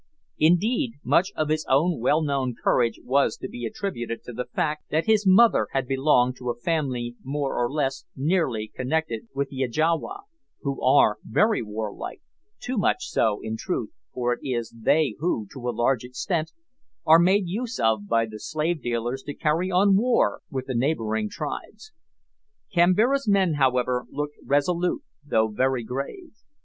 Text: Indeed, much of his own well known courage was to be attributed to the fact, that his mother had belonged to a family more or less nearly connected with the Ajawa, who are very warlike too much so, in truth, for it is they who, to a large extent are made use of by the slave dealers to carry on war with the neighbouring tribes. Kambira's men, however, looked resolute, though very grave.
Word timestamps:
Indeed, 0.39 0.93
much 1.03 1.31
of 1.35 1.49
his 1.49 1.63
own 1.69 1.99
well 1.99 2.23
known 2.23 2.55
courage 2.55 2.99
was 3.03 3.37
to 3.37 3.47
be 3.47 3.65
attributed 3.67 4.23
to 4.23 4.33
the 4.33 4.45
fact, 4.47 4.85
that 4.89 5.05
his 5.05 5.27
mother 5.27 5.67
had 5.73 5.85
belonged 5.87 6.37
to 6.37 6.49
a 6.49 6.55
family 6.59 7.15
more 7.23 7.55
or 7.55 7.71
less 7.71 8.03
nearly 8.15 8.71
connected 8.75 9.27
with 9.35 9.49
the 9.49 9.61
Ajawa, 9.61 10.21
who 10.61 10.81
are 10.81 11.19
very 11.23 11.61
warlike 11.61 12.19
too 12.59 12.79
much 12.79 13.09
so, 13.09 13.41
in 13.43 13.57
truth, 13.57 13.91
for 14.11 14.33
it 14.33 14.39
is 14.41 14.73
they 14.75 15.13
who, 15.19 15.47
to 15.53 15.69
a 15.69 15.69
large 15.69 16.03
extent 16.03 16.51
are 17.05 17.19
made 17.19 17.43
use 17.47 17.79
of 17.79 18.07
by 18.07 18.25
the 18.25 18.39
slave 18.39 18.81
dealers 18.81 19.21
to 19.21 19.35
carry 19.35 19.69
on 19.69 19.95
war 19.95 20.41
with 20.49 20.65
the 20.65 20.73
neighbouring 20.73 21.29
tribes. 21.29 21.91
Kambira's 22.73 23.29
men, 23.29 23.53
however, 23.59 24.07
looked 24.09 24.37
resolute, 24.43 25.03
though 25.23 25.49
very 25.49 25.83
grave. 25.83 26.37